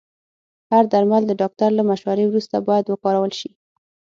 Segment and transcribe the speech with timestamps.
[0.71, 3.51] هر درمل د ډاکټر له مشورې وروسته باید وکارول شي.